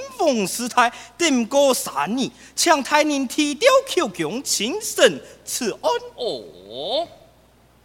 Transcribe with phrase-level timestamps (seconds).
[0.00, 5.90] 子严凤师太，定过三年，强太人提调口供，请审此案。
[6.16, 7.06] 哦，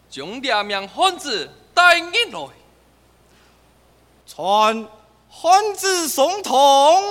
[0.09, 2.47] 将两名汉子带进来，
[4.27, 4.87] 传
[5.29, 7.03] 汉子送通。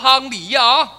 [0.00, 0.90] 行礼呀？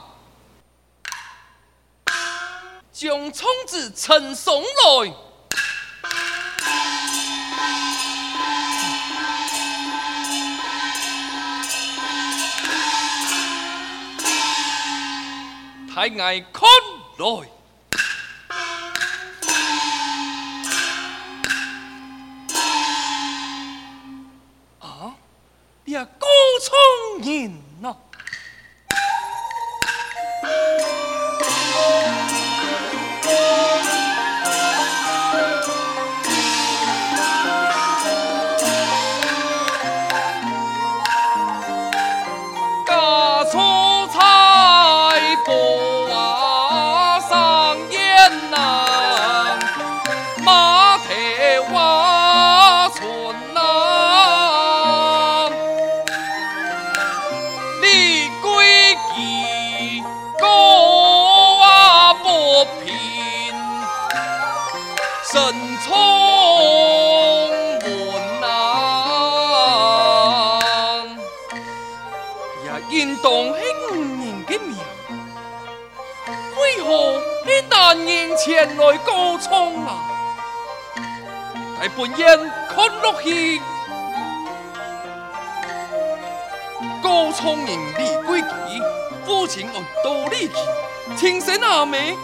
[2.93, 5.13] 将虫子呈送来。
[15.93, 16.69] 太爱看
[17.17, 17.60] 来。
[78.43, 80.01] 前来告状啊！
[81.79, 83.61] 大本营看落去，
[87.03, 88.81] 告状人李贵奇，
[89.25, 90.55] 父亲按道理去，
[91.15, 92.17] 亲生阿妹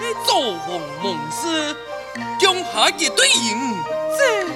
[0.00, 0.34] 去造
[0.64, 1.74] 访孟氏，
[2.38, 3.84] 江下一对影。
[4.18, 4.46] 这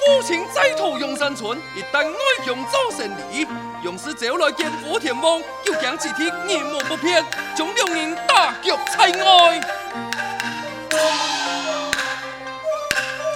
[0.00, 3.46] 父亲在逃阳山村，一旦外乡造成离。
[3.82, 9.60] 勇士走来见福田翁，又将其体面目不骗，将两人打脚踩外。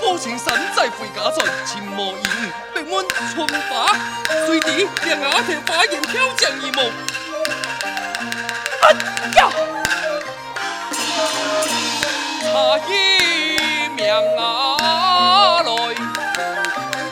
[0.00, 3.94] 父亲身在回家村，情无义务，被问春发，
[4.46, 6.90] 随地两阿头发言挑将一幕。
[8.80, 8.92] 哎
[9.36, 9.50] 呀！
[12.52, 15.70] 差一命啊来，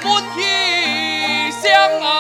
[0.05, 1.65] 问题相
[2.01, 2.13] 啊！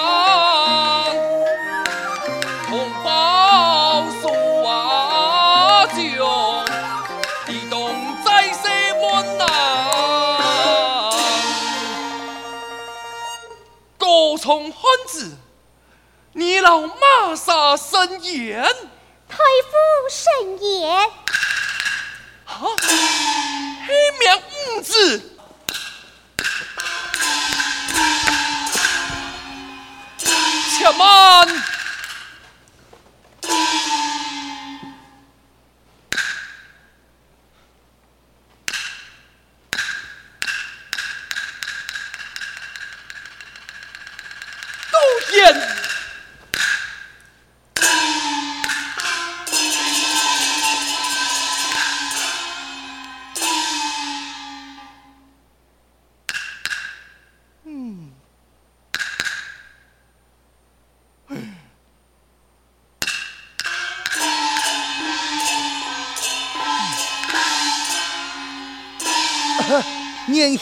[14.38, 15.38] 从汉子，
[16.34, 18.62] 你老马杀生言，
[19.28, 19.74] 太傅
[20.08, 21.10] 甚言。
[22.56, 22.62] 啊，
[23.86, 25.36] 黑苗五子，
[30.78, 31.46] 且慢。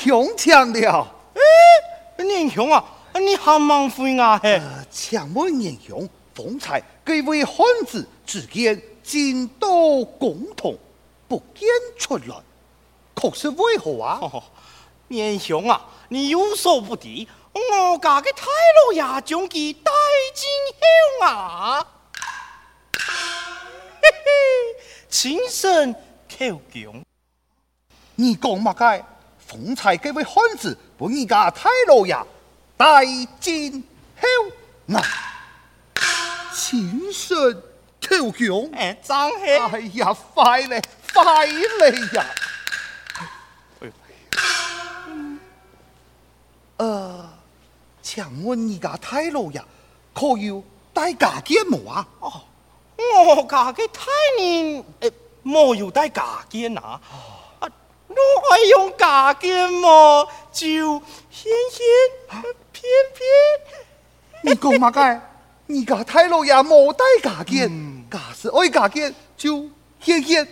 [0.05, 2.85] 年兄强了，哎，年雄啊，
[3.15, 4.39] 你还忙回啊？
[4.43, 4.61] 嘿，
[4.91, 10.77] 请问年兄，方才几位汉子之间进度共同，
[11.27, 11.67] 不见
[11.99, 12.37] 出来，
[13.15, 14.21] 可是为何啊？
[15.09, 18.47] 年雄啊，你有所不知，我家的太
[18.87, 19.91] 老爷将佢带
[20.35, 20.47] 进
[21.21, 21.87] 后啊，
[22.93, 27.03] 嘿嘿，亲身口供。
[28.17, 29.03] 你讲乜嘅？
[29.55, 32.17] 方才这位汉子把你家太老爷
[32.77, 33.05] 带
[33.39, 33.85] 进
[34.17, 34.29] 后
[34.89, 35.03] 衙，
[36.53, 37.55] 亲身
[38.01, 38.71] 口供。
[38.73, 42.27] 哎，张黑，哎呀，快嘞，快嘞呀！
[46.77, 47.31] 呃，
[48.03, 49.65] 请问你家太老爷
[50.13, 50.63] 可有
[50.93, 52.07] 带家眷冇啊？
[52.19, 52.43] 哦，
[52.97, 55.13] 我家嘅太人诶，
[55.45, 57.01] 冇有带家眷啊？
[57.61, 57.69] 啊，
[58.49, 60.29] 我爱用假金么？
[60.53, 60.67] 就
[61.31, 61.83] 偏偏
[62.73, 62.83] 偏
[63.15, 63.23] 偏，
[64.43, 65.21] 你讲嘛该？
[65.67, 69.69] 你家太老爷冇带家眷，假是爱家眷就
[69.99, 70.47] 偏偏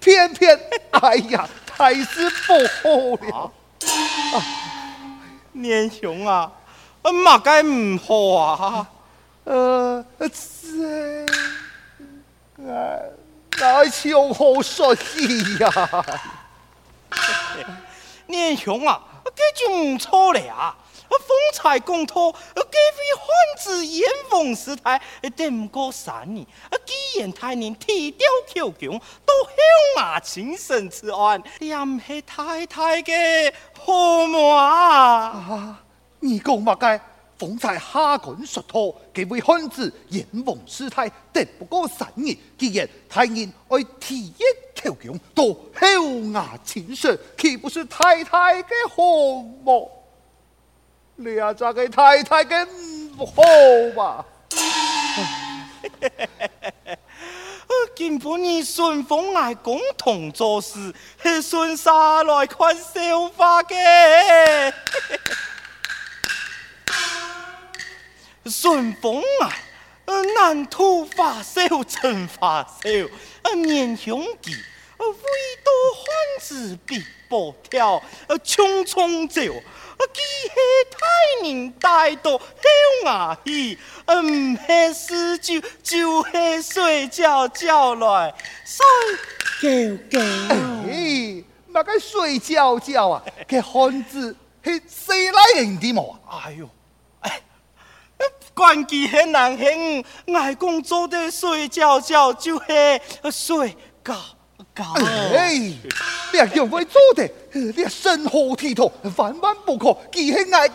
[0.00, 0.60] 偏偏，
[0.92, 2.52] 哎呀，太是不
[2.82, 3.52] 好了。
[4.32, 4.42] 啊
[5.52, 6.52] 年兄啊，
[7.02, 8.86] 嘛该唔好啊？
[9.44, 11.26] 呃，这，
[12.66, 13.02] 哎，
[13.58, 15.70] 那从何说起呀？
[18.26, 19.02] 年兄啊，
[19.34, 20.76] 这就唔错了啊！
[21.08, 22.66] 方才公托，这位
[23.16, 25.00] 汉子言风师太，
[25.36, 26.44] 得唔过三年，
[26.84, 34.58] 既然太年提掉口供，都向我亲身此案，也唔系太太嘅好嘛？
[34.58, 35.84] 啊，
[36.20, 37.00] 你讲乜嘅？
[37.36, 44.42] 方才下官说托，这位汉子言风师太，得不过三年，既然太年爱提一
[44.84, 49.88] 口供，都向我亲身，岂不是太太嘅好嘛？
[51.16, 52.66] 你啊，这个太太嘅
[53.16, 53.42] 唔好
[53.96, 54.24] 吧？
[57.96, 60.92] 根本你顺风来共同做事，
[61.22, 64.72] 系顺沙来看笑话嘅。
[68.46, 69.48] 顺风啊，
[70.36, 74.52] 难图发秀真发秀，年兄弟，
[74.98, 75.06] 唯
[75.64, 76.04] 独汉
[76.40, 79.40] 子必不跳，匆匆走。
[80.12, 80.50] 记起
[80.90, 82.44] 太人带到后
[83.04, 83.78] 衙去，
[84.12, 88.78] 唔系事就就系睡觉觉来睡
[89.62, 90.20] 觉觉。
[90.88, 93.24] 哎，那个睡觉觉啊？
[93.48, 96.20] 个汉子系谁来人的么？
[96.28, 96.68] 哎呦，
[97.20, 97.40] 哎，
[98.52, 102.64] 关机很难听，外公做的睡觉觉就系
[103.32, 104.14] 睡觉。
[104.76, 110.66] 哎，你还叫我做的，你身后体统，万万不可，记起爱。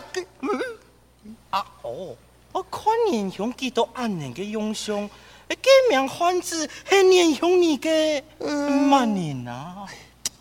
[1.50, 2.16] 啊哦，
[2.52, 5.08] 我看年兄几多安人嘅用相，
[5.48, 5.56] 这
[5.90, 9.84] 名汉子系年兄你嘅乜人啊？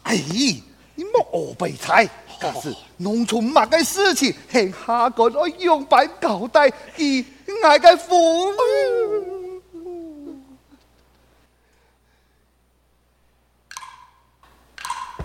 [0.04, 0.16] 哎，
[0.96, 2.08] 你莫恶白猜。
[2.42, 7.26] 但是农村乜嘅事情，系下个我用板交代，以
[7.62, 8.16] 爱嘅父。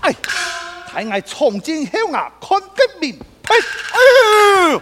[0.05, 0.15] 哎，
[0.87, 3.19] 太爱从今后啊，看革命！
[3.43, 3.55] 呸！
[3.95, 4.79] 哎，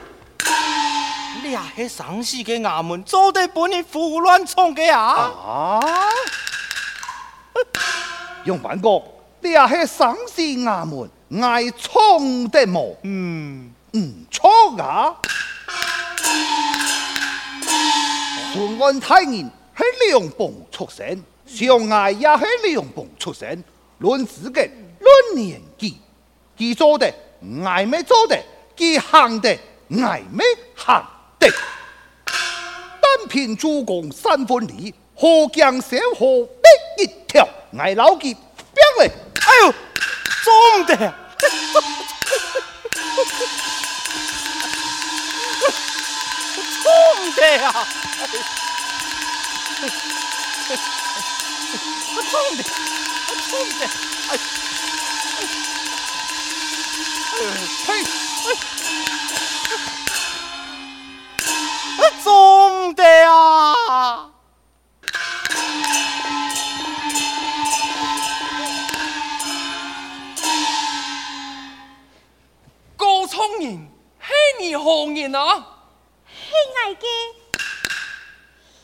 [1.44, 5.30] 你啊，系上世嘅衙门，做得把你胡乱冲嘅啊！
[5.46, 5.80] 啊！
[8.42, 9.00] 用板哥，
[9.38, 11.08] 你啊，系上世衙门，
[11.40, 12.96] 爱冲的么？
[13.02, 14.50] 嗯，唔错
[14.82, 15.14] 啊！
[18.52, 23.62] 顺安太人系两蹦出身，相爱也系两蹦出身，
[23.98, 24.60] 论资格。
[25.22, 25.98] 论年纪，
[26.56, 27.12] 佢做的
[27.64, 28.38] 挨没做的，
[28.76, 29.50] 佢行的
[30.02, 31.05] 挨没行
[31.38, 31.48] 的。
[32.26, 36.46] 单凭主公三分力，河江小河
[36.96, 37.48] 必一条，
[37.79, 38.43] 挨老几变
[38.98, 39.10] 嘞！
[39.41, 39.72] 哎呦，
[40.44, 40.96] 做唔得，
[46.82, 47.86] 做唔得啊！
[52.14, 52.60] 我做唔得，
[53.29, 53.81] 我做唔得，
[54.31, 54.61] 哎。
[57.44, 58.05] 嘿，
[62.22, 64.31] 总得啊！
[72.96, 74.29] 高聪人，系
[74.61, 75.67] 你何人啊？
[76.29, 77.05] 系爱嘅，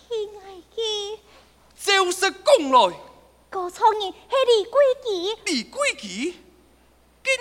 [0.09, 0.43] 系爱
[0.75, 0.81] 嘅，
[1.81, 2.77] 就是讲来。
[3.51, 6.43] 高聪人系李贵吉，李贵吉。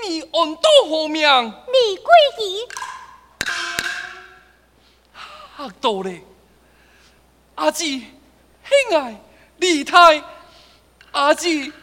[0.01, 1.21] 给你安到何名？
[1.67, 2.67] 李贵吉，
[5.57, 6.21] 吓到咧！
[7.55, 8.05] 阿姊，
[8.63, 9.19] 兄爱
[9.57, 10.23] 李太，
[11.11, 11.73] 阿姊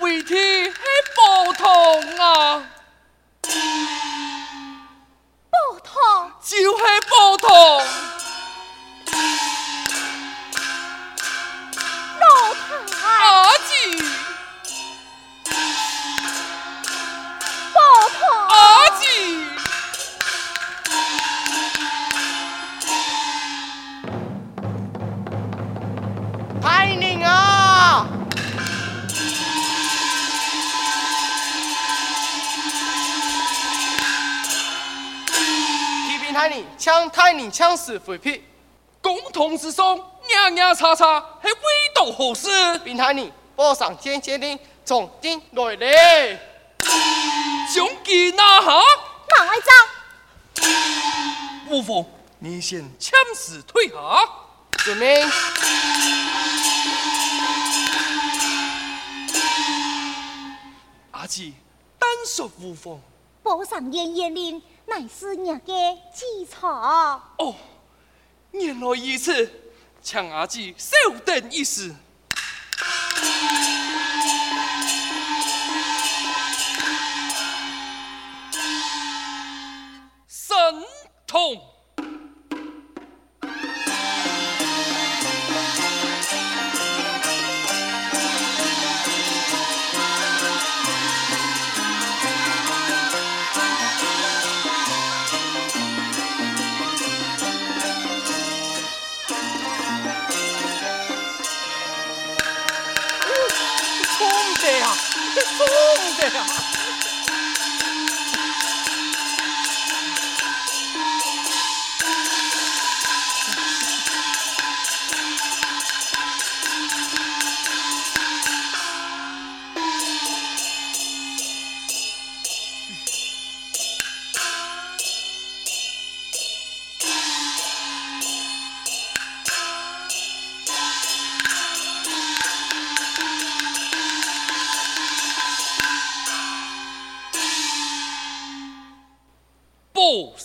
[0.00, 0.72] 为天系
[1.14, 2.70] 不同啊！
[3.42, 3.50] 不
[5.80, 5.92] 同。
[6.42, 7.48] 就是宝通。
[36.76, 38.44] 启禀太宁，枪死回避。
[39.00, 39.98] 共同之上，
[40.30, 41.58] 洋洋叉叉，系为
[41.94, 42.78] 道何事？
[42.80, 46.40] 禀太宁，报上天接令，从京来嘞。
[47.72, 48.66] 将其拿下。
[48.66, 49.56] 马外
[50.56, 50.66] 长，
[51.70, 52.04] 无妨，
[52.38, 53.94] 你先遣使退下。
[54.84, 55.30] 遵命。
[61.10, 61.52] 阿姊，
[61.98, 63.00] 单说无妨。
[63.42, 65.72] 报上言言令，乃是娘的
[66.14, 66.66] 基础。
[66.66, 67.54] 哦，
[68.52, 69.50] 原来如此，
[70.00, 71.94] 请阿姊稍等一时。
[80.28, 80.56] 神
[81.26, 81.65] 通。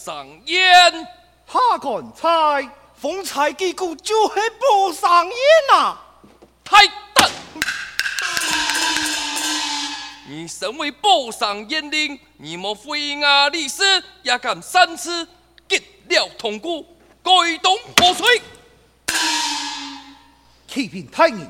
[0.03, 0.91] 上烟，
[1.45, 2.67] 下官猜
[2.99, 5.35] 风采击鼓就是不上烟
[5.71, 5.95] 呐！
[6.63, 7.29] 太大！
[10.27, 13.83] 你身为报上言令，你莫非亚历史
[14.23, 15.27] 也敢三次
[15.69, 15.77] 结
[16.07, 16.81] 了同鼓，
[17.21, 17.31] 改
[17.61, 18.41] 动破碎？
[20.67, 21.47] 欺骗太人，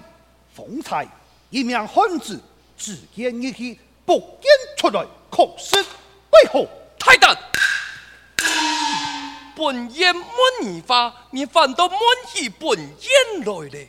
[0.53, 1.07] 方才
[1.49, 2.37] 一名汉子
[2.77, 6.67] 只见一气，不见出来，可是为何？
[6.99, 7.33] 太大！
[9.61, 10.25] 本言满
[10.63, 13.87] 你发，你反倒满起本言来了。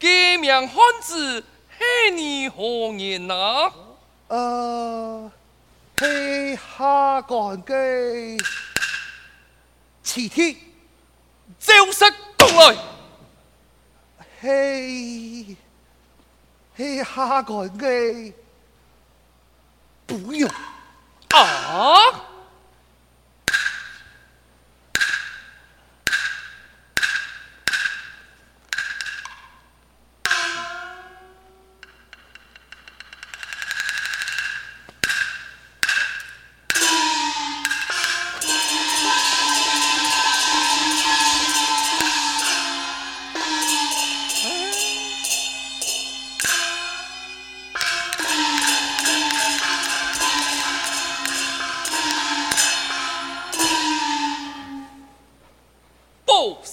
[0.00, 0.08] 革
[0.40, 1.40] 命汉子
[1.78, 3.72] 系你何人啊？
[4.26, 5.30] 呃，
[5.96, 8.44] 嘿下官嘅
[10.02, 10.58] 启体，
[11.60, 12.04] 就是
[12.36, 12.76] 讲来，
[14.40, 15.56] 嘿，
[16.74, 18.32] 嘿下官嘅
[20.04, 20.50] 不用。
[21.30, 22.27] 啊！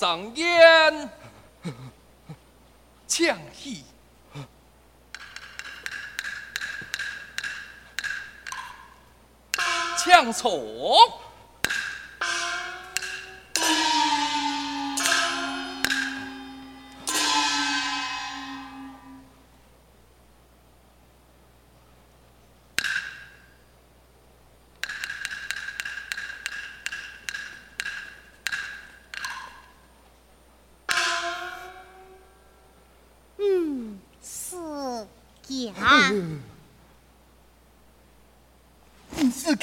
[0.05, 1.09] 上言，
[3.07, 3.83] 枪戏，
[9.97, 11.25] 抢错。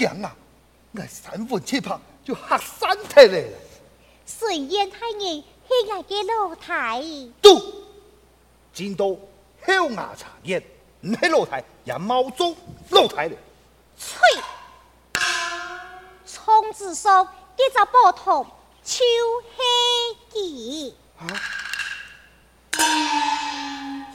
[0.03, 0.37] 唔是讲啊，
[0.93, 3.49] 我三分七魄就吓散体了。
[4.27, 5.45] 虽然太人系
[5.91, 7.01] 我嘅老太，
[7.41, 7.61] 都
[8.73, 10.61] 见到后牙茶叶，
[11.03, 12.55] 唔系老太，也冇做
[12.91, 13.37] 老太了。
[13.97, 14.21] 吹，
[16.27, 17.25] 从子上
[17.57, 18.45] 一只宝通，
[18.83, 19.05] 就
[19.53, 20.95] 系佢。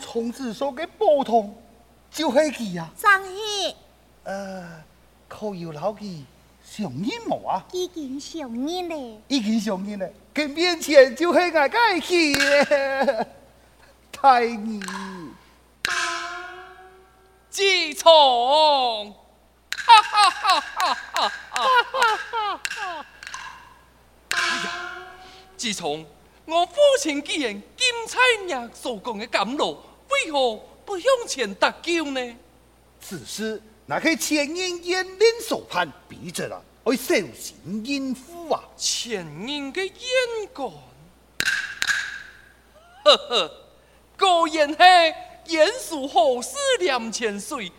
[0.02, 1.56] 从字说嘅宝通
[2.12, 3.76] 就系佢啊，真系
[4.24, 4.84] 呃，
[5.28, 6.26] 靠有老记
[6.64, 7.66] 上瘾无啊？
[7.72, 9.22] 已经上瘾嘞。
[9.28, 13.28] 已经上瘾嘞，佢面前就系我嘅戏耶，
[14.12, 14.82] 太你。
[17.50, 17.64] 自
[17.96, 19.12] 从，
[19.72, 21.32] 哈哈哈哈哈
[22.70, 23.06] 哈！
[24.30, 24.70] 哎呀，
[25.56, 26.06] 自从
[26.46, 30.56] 我父亲既然金彩娘所讲嘅甘露，为何
[30.86, 32.36] 不向前搭救呢？
[33.02, 38.62] 此事那系前任严令所判，笔者啦，会小心应付啊。
[38.76, 40.70] 前任嘅严官，
[43.06, 43.52] 呵呵，
[44.20, 47.72] 果然系严肃好似两千岁，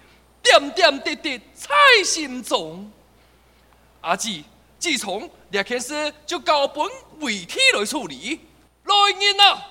[0.42, 1.68] 点点滴滴在
[2.02, 2.90] 心中。
[4.00, 4.42] 阿姊，
[4.78, 6.86] 自从这件事就交本
[7.20, 8.40] 韦体来处理，
[8.84, 9.62] 来人啊，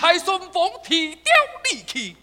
[0.00, 1.24] 蔡顺风提调
[1.70, 2.16] 离去。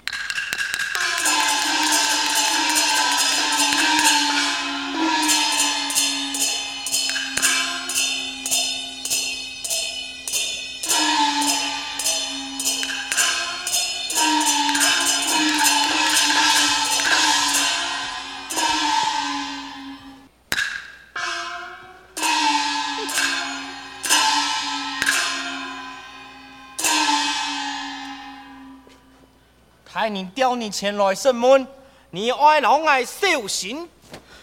[30.05, 31.65] 太人调你前来审问，
[32.11, 33.89] 你爱老爱小心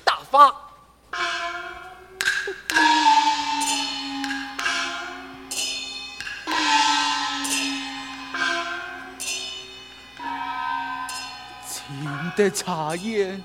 [0.03, 0.53] 大发。
[11.69, 13.41] 请的茶叶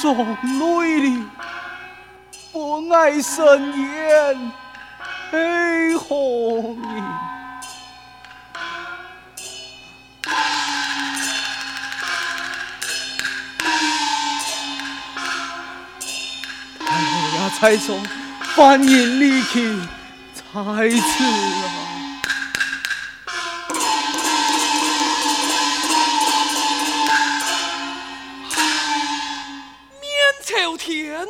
[0.00, 0.16] 送
[0.58, 1.22] 泪里，
[2.50, 4.52] 不爱生烟
[5.30, 7.07] 黑红影。
[17.58, 18.00] 才从
[18.54, 19.76] 翻云离去，
[20.32, 21.66] 才迟啊！
[30.00, 30.08] 面
[30.44, 31.26] 朝天，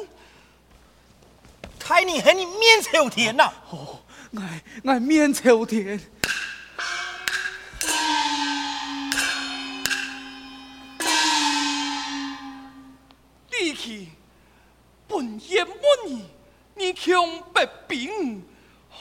[1.81, 3.51] 太你和你面朝天呐！
[3.71, 4.01] 哦，
[4.33, 4.43] 我
[4.85, 5.99] 我面朝天。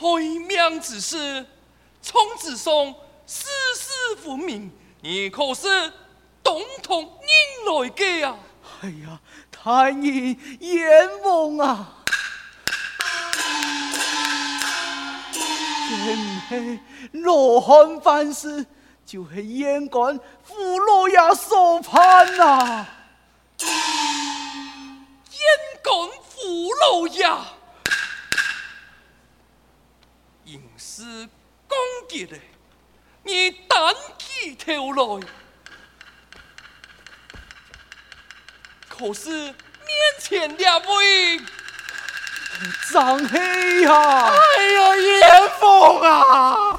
[0.08, 1.46] 害命之事，
[2.02, 2.74] 从子上
[3.26, 5.92] 世事分明，你可是
[6.42, 7.10] 东堂人
[7.66, 8.38] 来嘅啊！
[8.82, 9.20] 哎呀，
[9.52, 11.94] 太医阎王啊！
[15.90, 16.80] 这唔系
[17.12, 18.66] 罗汉犯事，
[19.06, 22.88] 就系阎官傅老爷所判啊！
[23.60, 25.40] 阎
[25.84, 27.57] 官傅老爷。
[30.98, 31.04] 是
[31.68, 31.78] 攻
[32.10, 32.36] 击的，
[33.22, 35.28] 你单起头来，
[38.90, 39.54] 可是面
[40.20, 41.40] 前两位
[42.92, 44.32] 张黑呀！
[44.32, 46.76] 哎呀，严凤啊！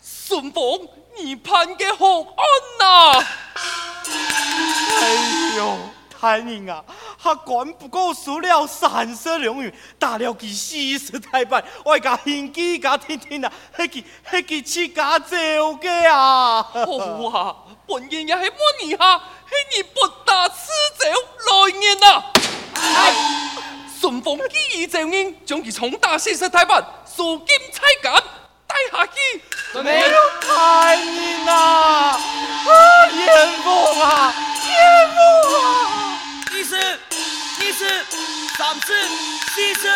[0.00, 2.24] 顺风，你判给好案
[2.80, 3.26] 呐！
[4.98, 5.78] 哎呦，
[6.18, 6.82] 太人啊！
[7.22, 16.60] 他管不过输了三十两元，打了佢四十大板，我家兄弟家听听啊， 迄个迄个七家走嘅啊！
[16.62, 17.56] 好啊，
[17.86, 18.50] 本人也系问
[18.82, 21.06] 你下，系你不打此走
[21.46, 22.24] 来年啊！
[22.74, 23.14] 哎，
[24.00, 28.20] 顺风机已走人，将佢重打四十大板，数金彩杆
[28.66, 29.80] 带下去。
[29.80, 32.18] 没有太人啊！
[32.18, 32.18] 啊，
[33.14, 34.34] 阎王啊，
[34.66, 34.74] 阎
[35.14, 36.18] 王啊！
[36.52, 36.76] 意思。
[37.72, 37.86] 一次，
[38.58, 38.92] 三次，
[39.54, 39.88] 四次。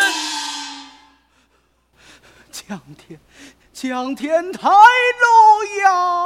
[2.51, 3.19] 江天，
[3.71, 4.73] 江天太老
[5.83, 6.23] 呀！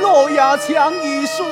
[0.00, 1.44] 老呀，强一岁，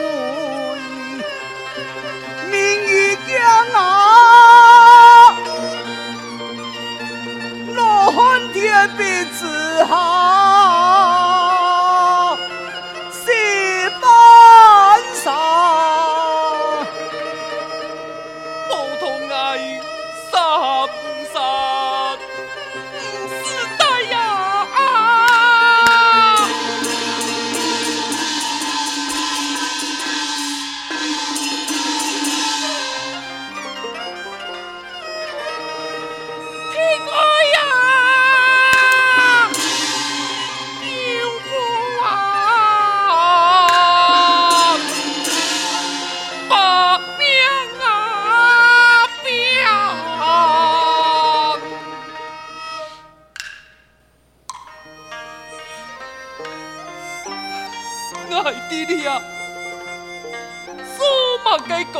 [61.69, 61.97] 嘅干，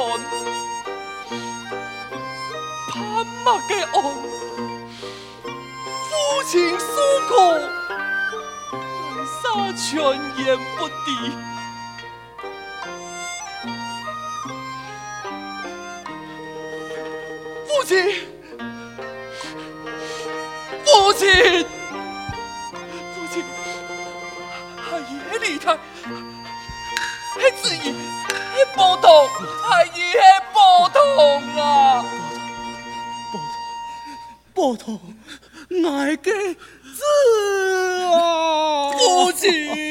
[2.89, 3.97] 攀马嘅岸，
[6.09, 6.11] 夫
[6.47, 6.87] 情诉
[7.29, 7.33] 苦，
[8.73, 8.77] 爱
[9.43, 9.43] 沙
[9.73, 9.89] 全
[10.45, 11.09] 言不敌。
[17.67, 17.93] 父亲，
[36.83, 37.03] 个子
[38.07, 38.91] 啊！
[38.99, 39.90] 父亲。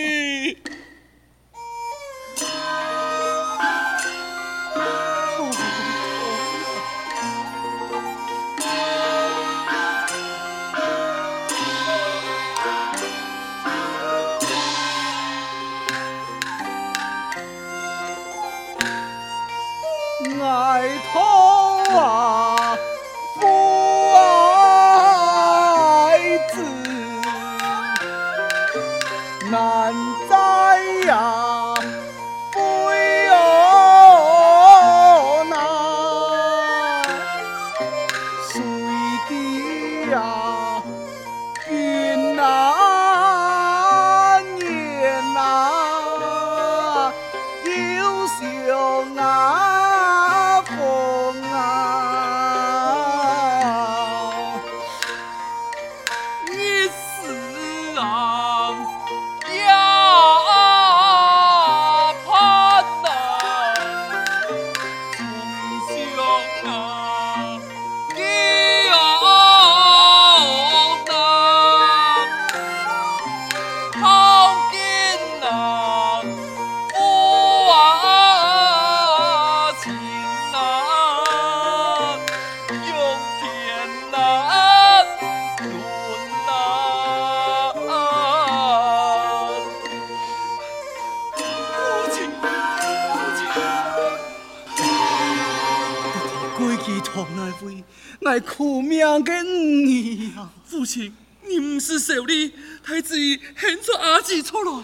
[98.25, 101.15] 爱苦命的你呀，父亲，
[101.47, 104.83] 你不是受理，太子献出阿姊出来，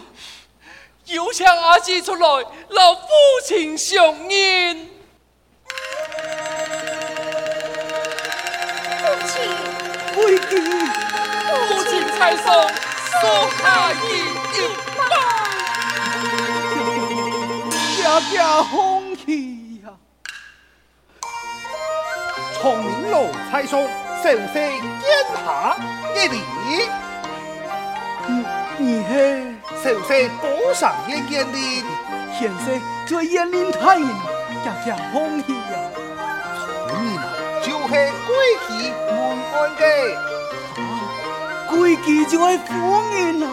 [1.06, 2.28] 有请阿姊出来，
[2.70, 3.08] 老父
[3.46, 4.89] 亲相认。
[9.02, 9.36] 父亲，
[10.15, 10.52] 归去，
[11.68, 12.46] 父亲才送
[13.22, 13.28] 苏
[13.63, 13.96] 阿姨
[14.54, 14.58] 一
[14.98, 15.12] 拜，
[18.02, 19.05] 家家欢
[22.65, 23.88] 从明路蔡松，
[24.23, 24.65] 受世见
[25.45, 25.78] 下
[26.15, 26.41] 一礼。
[28.80, 29.13] 你系
[29.84, 30.10] 受世
[30.41, 31.86] 宝上燕燕令，
[32.34, 34.10] 现在做燕林太人，
[34.65, 35.13] 家家欢
[35.45, 35.78] 喜呀。
[36.89, 37.21] 从你那
[37.62, 37.89] 就系
[38.25, 38.34] 归
[38.67, 38.67] 期
[39.12, 39.13] 门
[39.54, 39.86] 安嘅，
[41.69, 42.71] 归期就系夫
[43.13, 43.45] 人啊。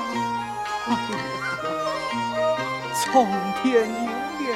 [2.95, 3.27] 苍
[3.63, 4.09] 天有
[4.41, 4.49] 眼，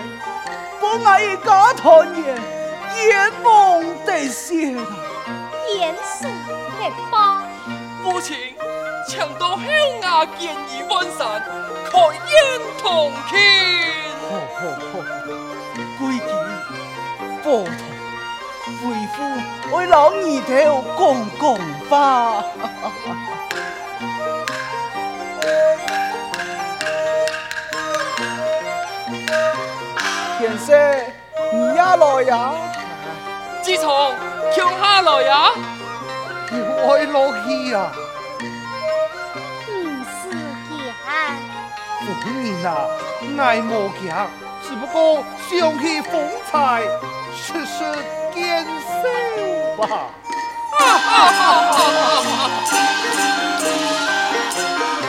[0.81, 2.66] 不爱一家团圆。
[3.05, 4.81] 雁梦得谢了，
[5.79, 6.27] 言辞
[6.79, 7.39] 别报。
[8.03, 8.37] 父亲，
[9.09, 9.65] 请到乡
[10.01, 11.43] 下见义问善，
[11.91, 12.33] 开宴
[12.79, 13.37] 同庆。
[14.23, 14.25] 好
[14.57, 14.59] 好
[14.93, 14.95] 好，
[15.99, 16.25] 归期
[17.43, 17.47] 波涛，
[18.83, 19.17] 为父
[19.77, 20.15] 为老二
[20.47, 20.51] 头
[20.99, 21.01] 讲
[21.41, 21.45] 讲
[21.89, 21.95] 吧。
[30.39, 30.67] 先生，
[31.53, 32.35] 你也来呀？
[33.67, 34.15] 自从
[34.55, 35.51] 强下来呀，
[36.53, 37.91] 爱落去呀，
[39.69, 39.71] 唔
[40.07, 40.31] 是
[40.87, 40.95] 假。
[41.99, 42.87] 夫人啊，
[43.37, 44.29] 爱莫假，
[44.63, 46.81] 只不过想起风采，
[47.35, 47.83] 实是
[48.33, 49.03] 见笑
[49.83, 50.15] 吧。